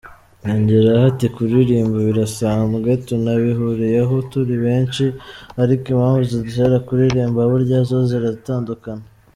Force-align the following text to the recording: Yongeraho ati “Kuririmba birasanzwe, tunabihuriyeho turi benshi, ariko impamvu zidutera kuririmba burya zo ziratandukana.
Yongeraho 0.45 1.05
ati 1.11 1.25
“Kuririmba 1.35 1.97
birasanzwe, 2.07 2.89
tunabihuriyeho 3.07 4.15
turi 4.31 4.55
benshi, 4.65 5.03
ariko 5.61 5.83
impamvu 5.93 6.23
zidutera 6.29 6.77
kuririmba 6.87 7.39
burya 7.51 7.79
zo 7.89 7.99
ziratandukana. 8.09 9.03